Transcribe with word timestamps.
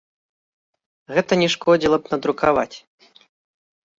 Гэта 1.17 1.33
не 1.41 1.49
шкодзіла 1.55 1.97
б 2.05 2.13
надрукаваць. 2.13 2.77